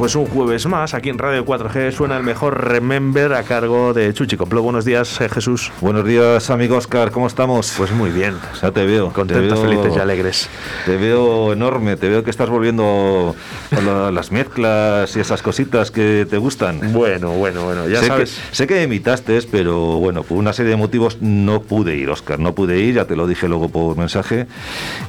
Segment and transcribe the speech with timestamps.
[0.00, 4.14] Pues un jueves más, aquí en Radio 4G suena el mejor Remember a cargo de
[4.14, 4.62] Chuchi Complo.
[4.62, 5.70] Buenos días, eh, Jesús.
[5.82, 7.74] Buenos días, amigo Oscar, ¿cómo estamos?
[7.76, 8.34] Pues muy bien.
[8.62, 9.12] Ya te veo.
[9.12, 10.48] Contentos, te veo- felices y alegres.
[10.86, 13.36] Te veo enorme, te veo que estás volviendo
[13.76, 16.94] a la- las mezclas y esas cositas que te gustan.
[16.94, 18.40] Bueno, bueno, bueno, ya sé, sabes.
[18.48, 22.08] Que, sé que me invitaste, pero bueno, por una serie de motivos no pude ir,
[22.08, 22.38] Oscar.
[22.38, 24.46] No pude ir, ya te lo dije luego por mensaje.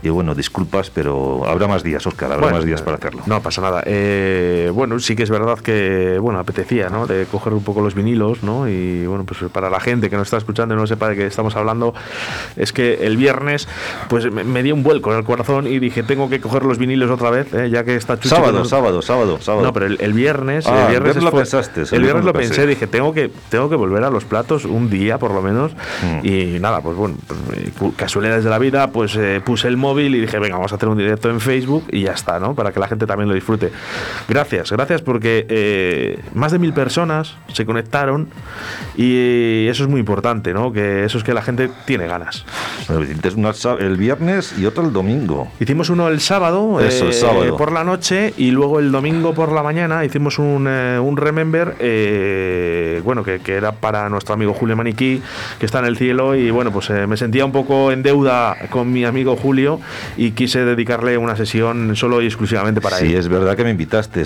[0.03, 3.21] Y bueno, disculpas, pero habrá más días, Oscar, habrá Bueno, más días para hacerlo.
[3.25, 3.83] No pasa nada.
[3.85, 7.07] Eh, bueno, sí que es verdad que, bueno, apetecía, ¿no?
[7.07, 8.67] De coger un poco los vinilos, ¿no?
[8.69, 11.25] Y bueno, pues para la gente que nos está escuchando y no sepa de qué
[11.27, 11.93] estamos hablando,
[12.55, 13.67] es que el viernes,
[14.09, 16.77] pues me, me dio un vuelco en el corazón y dije, tengo que coger los
[16.77, 17.69] vinilos otra vez, ¿eh?
[17.69, 19.63] ya que está Chuchi sábado, sábado, sábado, sábado.
[19.65, 22.33] No, pero el, el viernes, Ah, el el viernes lo fue- pensaste, El viernes lo
[22.33, 22.65] pensé.
[22.67, 25.71] dije, tengo que, tengo que volver a los platos un día por lo menos.
[26.03, 26.25] Mm.
[26.25, 27.15] Y nada, pues bueno,
[27.79, 30.75] pues, casualidades de la vida, pues eh, puse el móvil y dije, venga, vamos a
[30.75, 32.53] hacer un directo en Facebook y ya está, ¿no?
[32.55, 33.71] Para que la gente también lo disfrute.
[34.27, 38.27] Gracias, gracias porque eh, más de mil personas se conectaron
[38.97, 40.71] y eso es muy importante, ¿no?
[40.71, 42.45] Que eso es que la gente tiene ganas.
[42.89, 45.51] Una el viernes y otro el domingo.
[45.59, 47.57] Hicimos uno el sábado, Eso, eh, el sábado.
[47.57, 51.75] por la noche y luego el domingo por la mañana hicimos un, eh, un remember,
[51.79, 55.21] eh, bueno, que, que era para nuestro amigo Julio Maniquí,
[55.59, 58.55] que está en el cielo y bueno, pues eh, me sentía un poco en deuda
[58.69, 59.79] con mi amigo Julio
[60.17, 63.15] y quise dedicarle una sesión solo y exclusivamente para sí, él.
[63.15, 64.21] es verdad que me invitaste,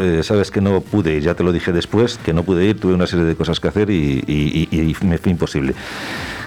[0.00, 2.94] eh, sabes que no pude ya te lo dije después, que no pude ir, tuve
[2.94, 5.74] una serie de cosas que hacer y- y me fue imposible.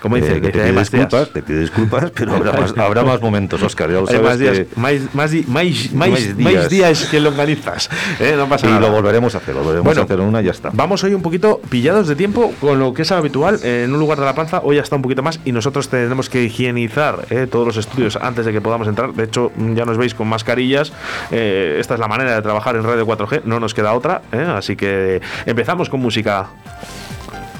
[0.03, 0.91] Como dice, Eh, que te días.
[0.91, 4.37] disculpas, te pido disculpas, pero habrá más, habrá más momentos, Oscar, ya lo sabes más
[4.37, 6.69] días, que- más, más, di- más- más- Más más días.
[6.69, 7.89] días que longanizas.
[8.19, 8.35] ¿eh?
[8.37, 8.81] No pasa y nada.
[8.81, 10.71] lo volveremos a hacer, lo volveremos Bueno, a hacer una y ya está.
[10.73, 13.99] Vamos hoy un poquito pillados de tiempo con lo que es habitual eh, en un
[14.01, 14.59] lugar de la panza.
[14.61, 18.45] Hoy hasta un poquito más y nosotros tenemos que higienizar eh, todos los estudios antes
[18.45, 19.13] de que podamos entrar.
[19.13, 20.91] De hecho, ya nos veis con mascarillas.
[21.31, 23.43] Eh, esta es la manera de trabajar en Radio 4G.
[23.45, 24.21] No nos queda otra.
[24.33, 26.47] eh, Así que empezamos con música.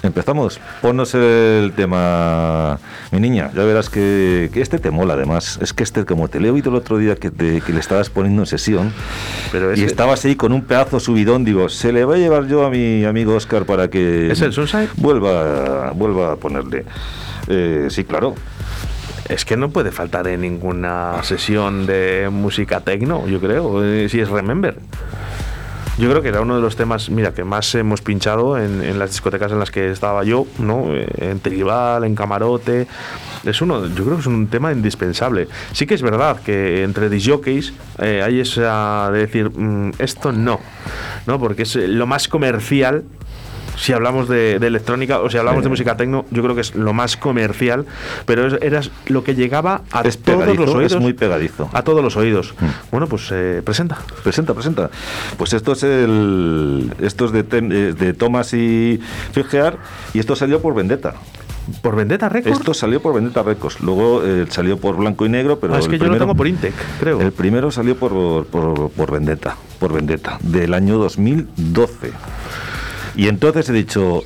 [0.03, 0.59] Empezamos.
[0.81, 2.78] Ponnos el tema,
[3.12, 3.52] mi niña.
[3.56, 5.58] Ya verás que, que este te mola, además.
[5.62, 8.09] Es que este, como te leo oído el otro día que, te- que le estabas
[8.09, 8.92] poniendo en sesión
[9.53, 12.47] Pero y ese- estabas ahí con un pedazo subidón, digo, se le va a llevar
[12.47, 14.90] yo a mi amigo Oscar para que ¿Es el Sunshine?
[14.97, 16.84] vuelva, vuelva a ponerle.
[17.47, 18.36] Eh, sí, claro.
[19.30, 24.19] Es que no puede faltar en ninguna sesión de música techno, yo creo, eh, si
[24.19, 24.75] es Remember.
[25.98, 29.12] Yo creo que era uno de los temas, mira, que más hemos pinchado en, las
[29.12, 30.88] discotecas en las que estaba yo, ¿no?
[30.92, 32.88] Eh, En Tribal, en Camarote.
[33.44, 35.48] Es uno, yo creo que es un tema indispensable.
[35.72, 40.59] Sí que es verdad que entre disjockeys eh, hay esa de decir, mm, esto no,
[41.28, 41.40] ¿no?
[41.40, 43.04] Porque es lo más comercial
[43.75, 45.63] si hablamos de, de electrónica o si hablamos Sí.
[45.66, 47.85] de música techno, yo creo que es lo más comercial,
[48.25, 50.92] pero es- era lo que llegaba a Es todos pegadizo, los oídos.
[50.94, 51.69] es muy pegadizo.
[51.74, 52.53] A todos los oídos.
[52.59, 52.65] Mm.
[52.92, 53.98] Bueno, pues eh, presenta.
[54.24, 54.89] Presenta, presenta.
[55.38, 59.00] Pues esto es el, esto es de, Ten- eh, de Thomas y
[59.31, 59.77] Figear
[60.13, 61.13] y esto salió por Vendetta.
[61.81, 62.57] ¿Por Vendetta Records?
[62.59, 63.80] Esto salió por Vendetta Records.
[63.80, 66.25] Luego eh, salió por Blanco y Negro, pero Ah, es el que yo lo primero-
[66.25, 67.21] tengo por Intec, creo.
[67.21, 72.12] El primero salió por, por, por Vendetta, por Vendetta, del año 2012.
[73.15, 74.24] Y entonces he dicho,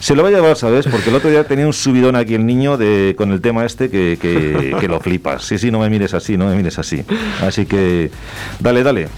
[0.00, 0.86] se lo va a llevar, ¿sabes?
[0.86, 3.90] Porque el otro día tenía un subidón aquí el niño de, con el tema este
[3.90, 5.44] que, que, que lo flipas.
[5.44, 7.02] Sí, sí, no me mires así, no me mires así.
[7.42, 8.10] Así que,
[8.58, 9.08] dale, dale.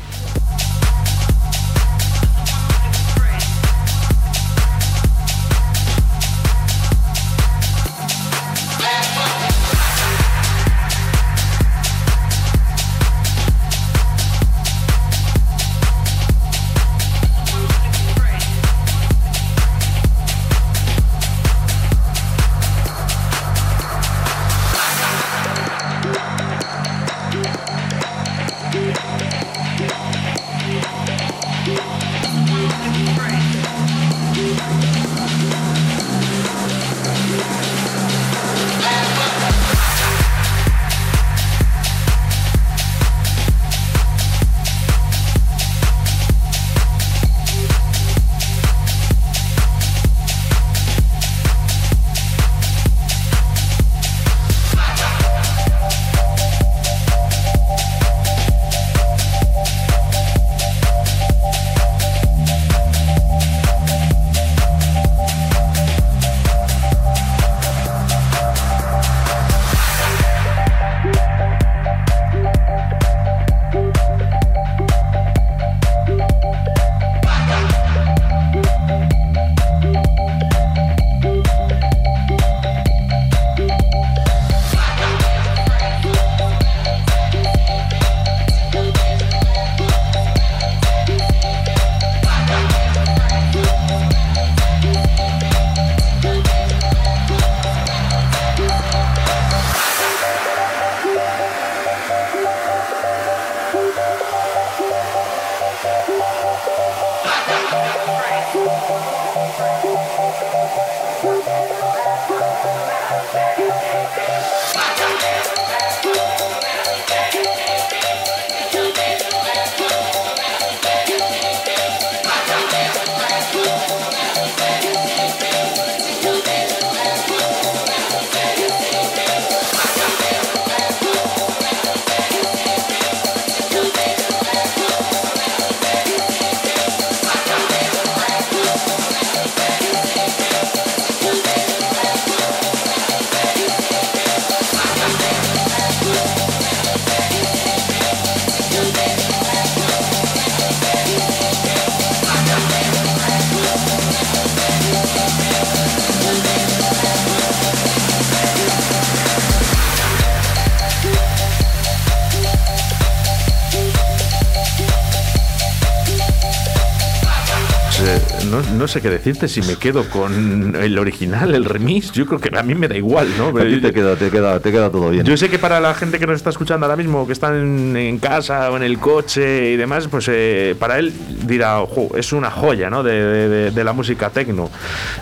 [168.51, 172.13] No, no sé qué decirte si me quedo con el original, el remix.
[172.13, 173.49] Yo creo que a mí me da igual, ¿no?
[173.49, 175.25] A ti te queda, te queda, te queda todo bien.
[175.25, 177.97] Yo sé que para la gente que nos está escuchando ahora mismo, que están en,
[177.97, 181.13] en casa o en el coche y demás, pues eh, para él
[181.47, 183.03] dirá, "Ojo, es una joya, ¿no?
[183.03, 184.71] De, de- la música tecno.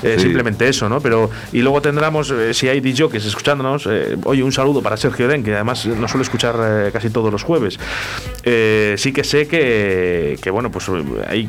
[0.02, 0.24] Eh, Sí.
[0.30, 1.00] Simplemente eso, ¿no?
[1.00, 5.28] Pero, y luego tendremos, eh, si hay DJs escuchándonos, eh, oye, un saludo para Sergio
[5.28, 7.78] Den, que además nos suele escuchar casi todos los jueves.
[8.96, 10.86] Sí que sé que, que, bueno, pues
[11.28, 11.48] hay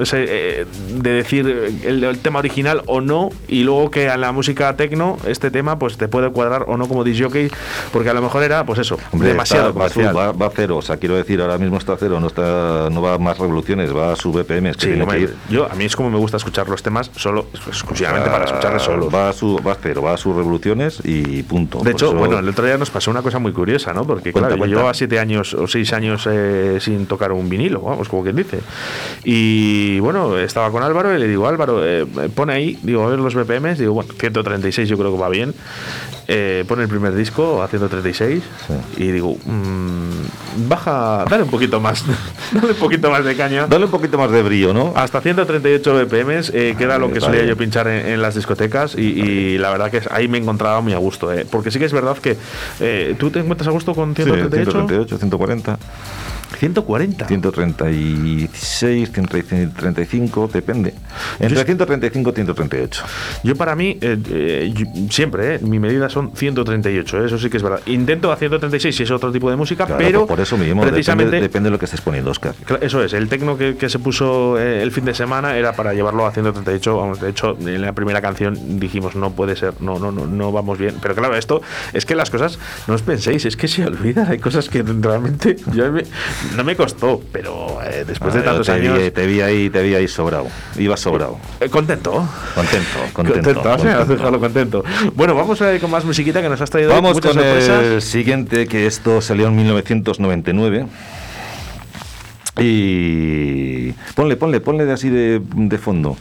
[0.00, 0.66] ese,
[1.02, 5.18] de decir el, el tema original o no, y luego que a la música tecno,
[5.26, 7.50] este tema, pues te puede cuadrar o no como DJ,
[7.92, 10.16] porque a lo mejor era, pues eso, Hombre, demasiado está- va, comercial.
[10.16, 12.88] va- va a cero, o sea, quiero decir, ahora mismo está a cero, no está,
[12.90, 15.34] no va a más revoluciones, va a su BPM, que Sí, hombre, que ir.
[15.50, 19.14] yo a mí es como me gusta escuchar los temas solo exclusivamente para escucharlos solos.
[19.14, 21.80] Va a su, va a cero, va a sus revoluciones y punto.
[21.80, 24.04] De hecho, eso- bueno, el otro día nos pasó una cosa muy curiosa, ¿no?
[24.06, 24.70] Porque, Cuenta, claro, cuenta.
[24.72, 28.36] yo llevaba siete años o seis años eh, sin tocar un vinilo, vamos, como quien
[28.36, 28.60] dice.
[29.24, 33.18] Y bueno, estaba con Álvaro y le digo, Álvaro, eh, pone ahí, digo, a ver
[33.18, 35.54] los BPMs, digo, bueno, 136 yo creo que va bien.
[36.28, 38.42] Eh, pone el primer disco a 136
[38.96, 42.04] y digo, mm, baja, dale un poquito más,
[42.52, 43.66] dale un poquito más de caña.
[43.66, 44.92] Dale un poquito más de brillo, ¿no?
[44.94, 48.94] Hasta 138 BPMs, eh, que era lo que solía yo pinchar en, en las discotecas
[48.96, 51.32] y, y la verdad que es- ahí me encontraba muy a gusto.
[51.32, 52.36] eh, porque sí que es verdad que
[52.80, 54.70] eh, tú te encuentras a gusto con Sí, 138.
[54.70, 55.78] 138, 140,
[56.62, 57.26] 140.
[57.26, 60.94] 136, 135, depende.
[61.40, 63.02] Entre Yo- 135 y 138.
[63.42, 67.50] Yo para mí, eh, eh, yo- siempre, eh, mi medida son 138, eh, eso sí
[67.50, 67.80] que es verdad.
[67.86, 71.24] Intento a 136 si es otro tipo de música, Claro, pero por eso mismo, precisamente...
[71.32, 72.54] depende, depende de lo que estés poniendo, Oscar.
[72.80, 75.94] Eso es, el tecno que, que se puso eh, el fin de semana era para
[75.94, 76.96] llevarlo a 138.
[76.96, 80.52] Vamos, de hecho, en la primera canción dijimos no puede ser, no, no, no, no
[80.52, 80.94] vamos bien.
[81.02, 81.60] Pero claro, esto
[81.92, 84.28] es que las cosas, no os penséis, es que se olvida.
[84.28, 86.04] Hay cosas que realmente yo me-
[86.56, 88.98] no me costó, pero eh, después de Ah, tantos te años.
[88.98, 90.46] Vi, te vi ahí, te vi ahí sobrado.
[90.78, 91.38] Ibas sobrado.
[91.60, 92.28] eh, contento.
[92.54, 93.62] Contento, contento.
[93.62, 93.62] Contento,
[94.06, 94.40] contento.
[94.40, 94.84] contento.
[95.14, 96.90] Bueno, vamos a ir con más musiquita que nos has traído.
[96.90, 97.82] Vamos con sorpresas.
[97.84, 100.86] el siguiente, que esto salió en 1999.
[102.58, 106.16] Y ponle, ponle, ponle de así de, de fondo.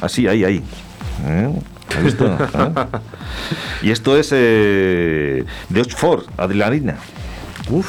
[0.00, 0.62] Así, ahí, ahí.
[1.26, 1.50] ¿Eh?
[1.96, 2.38] ¿Has visto?
[3.82, 6.96] Y esto es eh, de Oxford, Adrenalina.
[7.68, 7.88] Uf.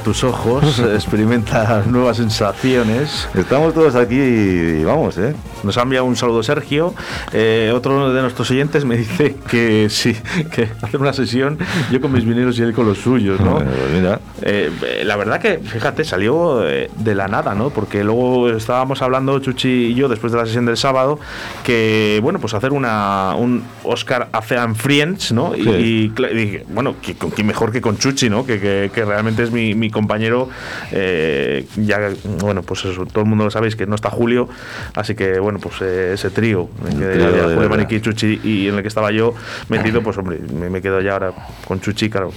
[0.00, 3.28] Tus ojos, experimenta nuevas sensaciones.
[3.34, 5.34] Estamos todos aquí y vamos, ¿eh?
[5.62, 6.94] Nos ha enviado un saludo Sergio.
[7.32, 10.16] Eh, otro de nuestros oyentes me dice que sí,
[10.54, 11.58] que hacer una sesión
[11.90, 13.52] yo con mis vinilos y él con los suyos, ¿no?
[13.52, 14.20] Bueno, pues mira.
[14.42, 14.70] Eh,
[15.04, 17.70] la verdad que, fíjate, salió eh, de la nada, ¿no?
[17.70, 21.18] Porque luego estábamos hablando, Chuchi y yo, después de la sesión del sábado,
[21.64, 25.54] que, bueno, pues hacer una, un Oscar Acean Friends, ¿no?
[25.56, 26.12] Y, Sí.
[26.20, 28.46] y bueno, que, mejor que con Chuchi, ¿no?
[28.46, 30.48] Que, que- que realmente es mi, mi compañero.
[30.92, 34.48] eh, ya, bueno, pues eso, todo el mundo lo sabéis que no está Julio,
[34.94, 37.70] así que, bueno, pues eh, ese trío, que trío había de Julio verdad.
[37.70, 39.34] Maniquí, Chuchi y en el que estaba yo
[39.68, 41.32] metido, pues hombre, me, me quedo ya ahora
[41.66, 42.32] con Chuchi, claro,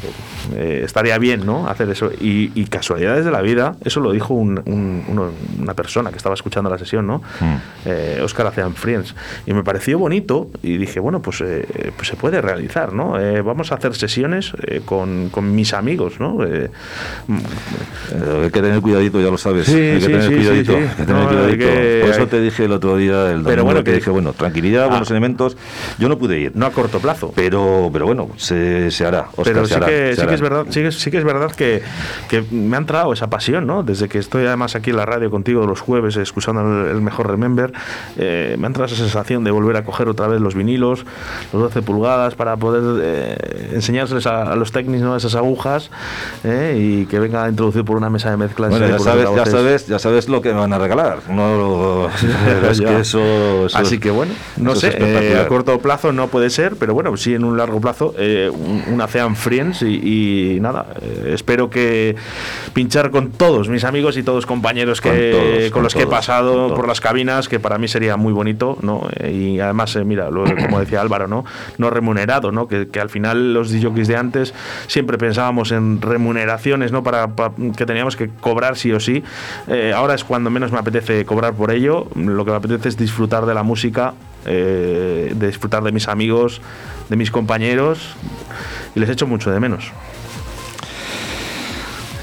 [0.56, 1.68] eh, estaría bien, ¿no?
[1.68, 2.12] Hacer eso.
[2.20, 6.18] Y, y casualidades de la vida, eso lo dijo un- un- uno- una persona que
[6.18, 7.20] estaba escuchando la sesión, ¿no?
[7.40, 7.56] Mm.
[7.86, 9.16] Eh, Oscar Acean Friends.
[9.46, 13.20] Y me pareció bonito y dije, bueno, pues, eh, pues se puede realizar, ¿no?
[13.20, 16.40] Eh, vamos a hacer sesiones eh, con, con mis amigos, ¿no?
[17.40, 19.66] Eh, hay que tener cuidadito, ya lo sabes.
[19.68, 20.76] Sí, hay que sí, tener sí, cuidadito.
[20.76, 21.58] hay que tener No, cuidadito.
[21.66, 24.34] que- Por eso te dije el otro día, el domingo, bueno, que que- dije, bueno,
[24.34, 24.88] tranquilidad, Ah.
[24.90, 25.56] buenos elementos.
[25.98, 26.52] Yo no pude ir.
[26.56, 27.32] no a corto plazo.
[27.36, 29.28] Pero, pero bueno, se, se hará.
[29.36, 30.34] Oscar, pero se sí hará, que, se sí que hará.
[30.36, 31.82] es verdad, sí que, sí que es verdad que,
[32.30, 33.84] que me ha entrado esa pasión, ¿no?
[33.84, 37.30] Desde que estoy además aquí en la radio contigo los jueves, escuchando el, el mejor
[37.30, 37.72] Remember,
[38.18, 41.06] eh, me ha entrado esa sensación de volver a coger otra vez los vinilos,
[41.54, 45.16] los 12 pulgadas, para poder eh, enseñárseles a, a los técnicos ¿no?
[45.16, 45.90] esas agujas
[46.44, 48.70] eh, y que venga a introducir por una mesa de mezclas.
[48.72, 51.20] Bueno, ya sabes, ya sabes, ya sabes lo que me van a regalar.
[51.30, 52.08] No,
[52.72, 56.50] es que eso, eso Así que bueno, no sé, eh, a corto plazo no puede
[56.50, 60.60] ser, pero bueno, sí en un largo plazo, eh, un- una Cean Friends y, y
[60.60, 62.16] nada, eh, espero que
[62.74, 66.04] pinchar con todos mis amigos y todos compañeros que, Con con, todos, con los que
[66.04, 69.08] he pasado por las cabinas, que para mí sería muy bonito, ¿no?
[69.18, 71.46] Eh, y además, eh, mira, lo- como decía Álvaro, ¿no?
[71.78, 72.68] No remunerado, ¿no?
[72.68, 74.54] Que, que al final los DJs de antes
[74.88, 77.04] siempre pensábamos en remuneraciones, ¿no?
[77.12, 79.24] Para, que teníamos que cobrar sí o sí.
[79.68, 82.08] Eh, ahora es cuando menos me apetece cobrar por ello.
[82.16, 84.14] Lo que me apetece es disfrutar de la música,
[84.46, 86.62] eh, de disfrutar de mis amigos,
[87.10, 88.16] de mis compañeros.
[88.96, 89.92] Y les echo mucho de menos.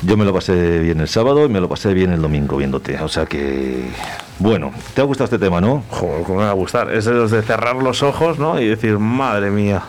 [0.02, 2.98] Yo me lo pasé bien el sábado y me lo pasé bien el domingo viéndote.
[3.00, 3.90] O sea que.
[4.38, 5.82] Bueno, ¿te ha gustado este tema, no?
[5.90, 6.92] Joder, cómo me va a gustar.
[6.92, 8.60] Es de los de cerrar los ojos, ¿no?
[8.60, 9.82] Y decir, madre mía.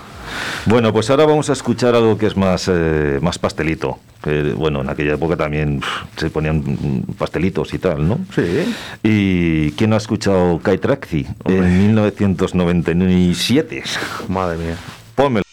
[0.66, 4.00] Bueno, pues ahora vamos a escuchar algo que es más, eh, más pastelito.
[4.24, 5.82] Que, bueno, en aquella época también
[6.18, 8.20] se ponían mm, pastelitos y tal, ¿no?
[8.36, 8.66] Sí.
[9.04, 13.84] ¿Y quién no ha escuchado Kai Traxi en 1997?
[14.28, 14.76] Madre mía.
[15.16, 15.49] Pónmelo.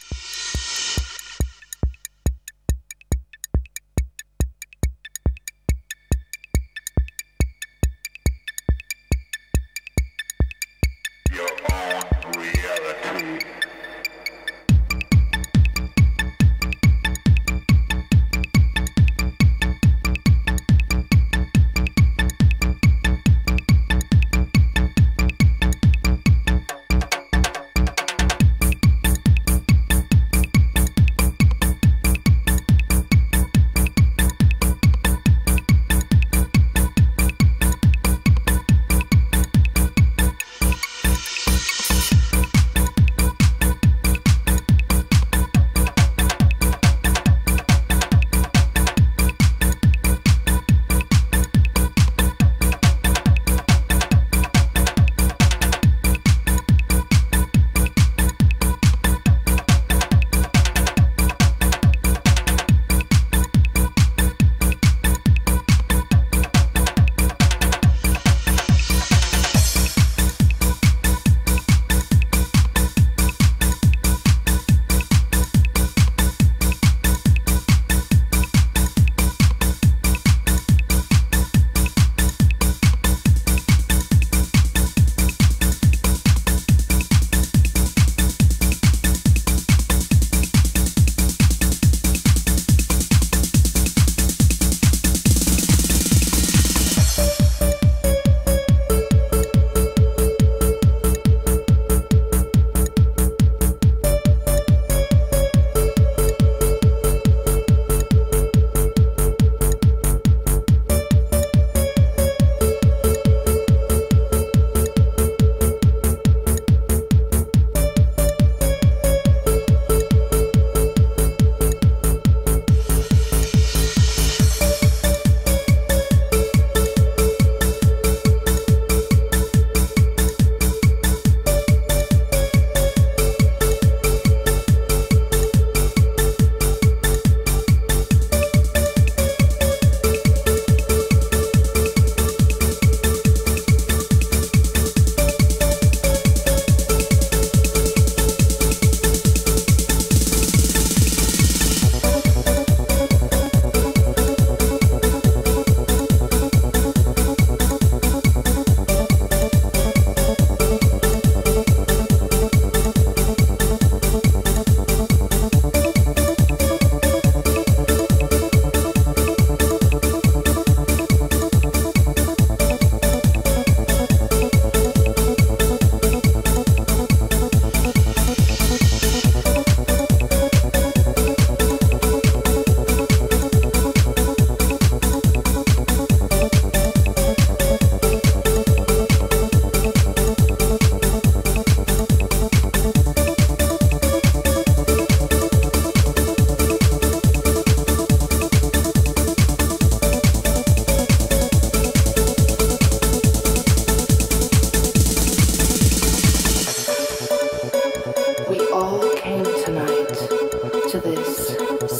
[211.00, 211.48] To this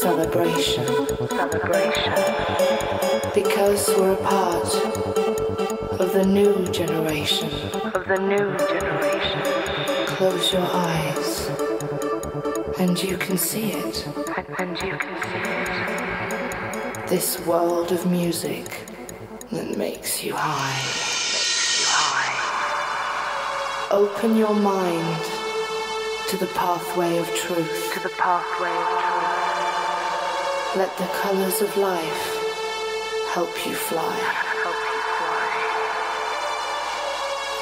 [0.01, 0.87] celebration.
[1.29, 2.15] Celebration.
[3.35, 4.75] Because we're a part
[6.01, 7.51] of the new generation.
[7.95, 9.43] Of the new generation.
[10.07, 11.51] Close your eyes
[12.79, 14.07] and you can see it.
[14.59, 17.09] And you can see it.
[17.09, 18.87] This world of music
[19.53, 20.83] that makes you high.
[20.83, 22.33] Makes you high.
[23.91, 25.36] Open your mind
[26.29, 27.93] to the pathway of truth.
[27.95, 30.77] To the pathway of truth.
[30.77, 32.37] Let the colors of life
[33.33, 34.17] help you fly.
[34.65, 35.47] Help you fly.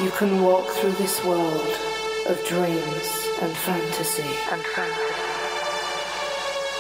[0.05, 1.79] You can walk through this world
[2.27, 4.35] of dreams and fantasy.
[4.51, 5.15] And fantasy.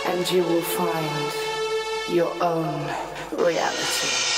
[0.07, 1.33] And you will find
[2.16, 2.90] your own
[3.37, 4.34] reality.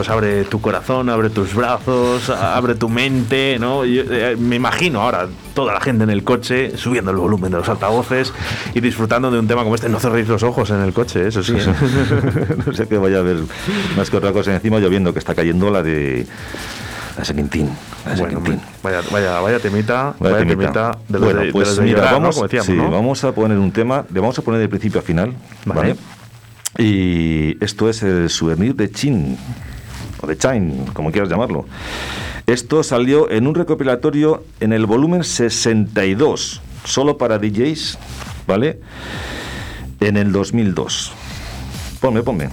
[0.00, 3.84] Pues abre tu corazón, abre tus brazos, abre tu mente, ¿no?
[3.84, 7.58] Yo, eh, me imagino ahora toda la gente en el coche subiendo el volumen de
[7.58, 8.32] los altavoces
[8.72, 9.90] y disfrutando de un tema como este.
[9.90, 11.52] No cerréis los ojos en el coche, eso sí.
[11.54, 11.66] ¿eh?
[12.66, 13.36] no sé que vaya a haber
[13.94, 16.26] más que otra cosa encima lloviendo, que está cayendo la de
[17.18, 17.68] la San Quintín.
[18.06, 18.62] La San Bueno, Quintín.
[18.82, 20.98] vaya, vaya, vaya temita, vaya, Vaya temita, temita.
[21.08, 22.90] de los bueno, de, de pues los de mira, vamos, decíamos, sí, ¿no?
[22.90, 25.34] vamos a poner un tema, le vamos a poner de principio a final,
[25.66, 25.78] Vale.
[25.78, 25.96] ¿vale?
[26.78, 29.36] Y esto es el souvenir de Chin,
[30.20, 31.66] o de Chain, como quieras llamarlo.
[32.46, 37.98] Esto salió en un recopilatorio en el volumen 62, solo para DJs,
[38.46, 38.80] ¿vale?
[40.00, 41.12] En el 2002.
[42.00, 42.48] Ponme, ponme.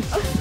[0.00, 0.31] god.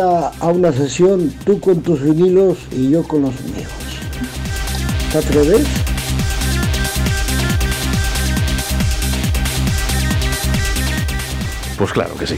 [0.00, 3.70] A una sesión, tú con tus vinilos y yo con los míos.
[5.12, 5.66] ¿Te atreves?
[11.76, 12.36] Pues claro que sí.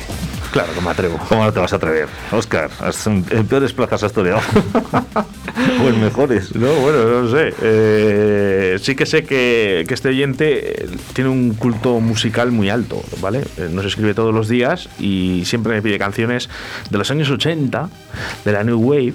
[0.52, 1.18] Claro que me atrevo.
[1.30, 2.08] ¿Cómo no te vas a atrever?
[2.30, 2.70] Oscar,
[3.30, 4.40] en peores plazas has estudiado.
[5.82, 6.54] o en mejores.
[6.54, 7.54] No, bueno, no sé.
[7.62, 13.02] Eh, sí que sé que, que este oyente eh, tiene un culto musical muy alto,
[13.22, 13.44] ¿vale?
[13.56, 16.50] Eh, Nos escribe todos los días y siempre me pide canciones
[16.90, 17.88] de los años 80,
[18.44, 19.14] de la New Wave,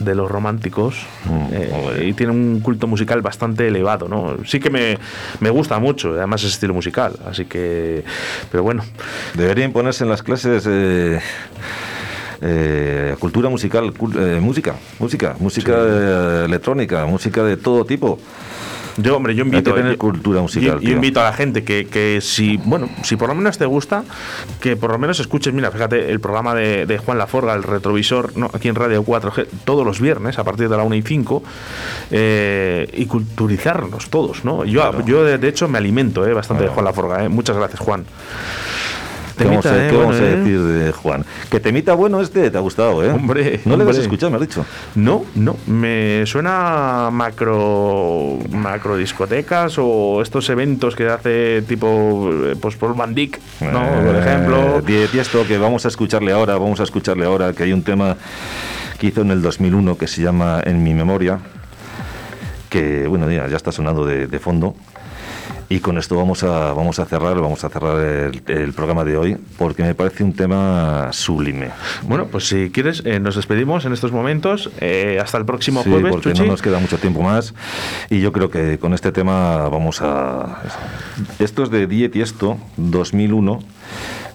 [0.00, 4.36] de los románticos, Mm, eh, y tiene un culto musical bastante elevado, ¿no?
[4.44, 4.98] Sí que me,
[5.40, 8.04] me gusta mucho, además ese estilo musical, así que...
[8.50, 8.82] Pero bueno,
[9.34, 11.20] Debería imponerse en las clases eh,
[12.40, 18.18] eh, cultura musical, cul- eh, música, música, música eh, electrónica, música de todo tipo.
[18.98, 21.32] Yo, hombre, yo invito, Hay que tener yo- cultura musical, yo- yo invito a la
[21.32, 24.04] gente que, que si, bueno, si por lo menos te gusta,
[24.60, 28.36] que por lo menos escuches, mira, fíjate, el programa de, de Juan Laforga, el retrovisor,
[28.36, 28.50] ¿no?
[28.54, 31.42] aquí en Radio 4G, todos los viernes, a partir de la 1 y 5,
[32.10, 34.64] eh, y culturizarnos todos, ¿no?
[34.64, 37.28] Yo, yo de, de hecho, me alimento eh, bastante de Juan Laforga, ¿eh?
[37.28, 38.04] Muchas gracias, Juan.
[39.36, 40.36] ¿Qué vamos, a, Temita, eh, qué vamos a eh.
[40.36, 41.24] decir de Juan?
[41.50, 43.10] Que temita bueno este, te ha gustado, ¿eh?
[43.10, 43.90] Hombre, No le hombre.
[43.98, 44.64] has escuchado, me has dicho.
[44.94, 52.76] No, no, me suena macro macro discotecas o estos eventos que hace tipo eh, pues
[52.76, 53.82] Paul Van Dyck, ¿no?
[54.04, 54.80] Por ejemplo.
[54.80, 58.16] Die Tiesto, que vamos a escucharle ahora, vamos a escucharle ahora, que hay un tema
[58.98, 61.38] que hizo en el 2001 que se llama En mi memoria,
[62.70, 64.74] que, bueno, ya, ya está sonando de, de fondo.
[65.68, 69.16] Y con esto vamos a, vamos a cerrar, vamos a cerrar el, el programa de
[69.16, 71.70] hoy, porque me parece un tema sublime.
[72.02, 75.90] Bueno, pues si quieres eh, nos despedimos en estos momentos eh, hasta el próximo Sí,
[75.90, 76.42] jueves, porque Chuchi.
[76.42, 77.52] no nos queda mucho tiempo más.
[78.10, 80.62] Y yo creo que con este tema vamos a...
[81.40, 83.58] Esto es de Die Tiesto 2001,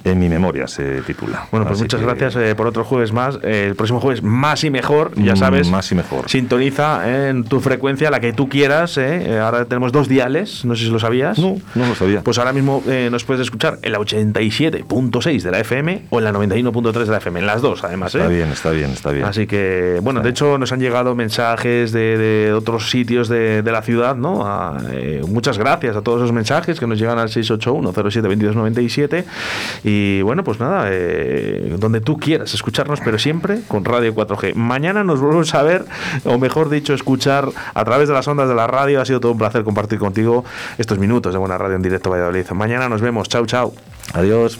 [0.03, 1.45] en mi memoria se titula.
[1.51, 3.37] Bueno, pues Así muchas que- gracias eh, por otro jueves más.
[3.43, 5.69] Eh, el próximo jueves más y mejor, ya Mm, sabes.
[5.69, 6.27] más y mejor.
[6.27, 8.97] Sintoniza en tu frecuencia, la que tú quieras.
[8.97, 9.31] eh.
[9.35, 11.20] Eh, Ahora tenemos dos diales, no sé si lo sabías.
[11.37, 12.21] No, no lo sabía.
[12.21, 16.23] Pues ahora mismo eh, nos puedes escuchar en la 87.6 de la FM o en
[16.25, 18.13] la 91.3 de la FM, en las dos además.
[18.15, 18.35] Está ¿eh?
[18.35, 19.25] bien, está bien, está bien.
[19.25, 23.71] Así que, bueno, de hecho nos han llegado mensajes de, de otros sitios de, de
[23.71, 24.45] la ciudad, ¿no?
[24.45, 29.23] A, eh, muchas gracias a todos esos mensajes que nos llegan al 681-07-2297.
[29.83, 30.89] Y bueno, pues nada,
[31.77, 34.55] donde tú quieras escucharnos, pero siempre con Radio 4G.
[34.55, 35.85] Mañana nos volvemos a ver,
[36.25, 39.01] o mejor dicho, escuchar a través de las ondas de la radio.
[39.01, 40.43] Ha sido todo un placer compartir contigo
[40.77, 42.49] estos minutos de Buena Radio en directo Valladolid.
[42.51, 43.27] Mañana nos vemos.
[43.27, 43.73] Chao, chao.
[44.13, 44.57] Adiós.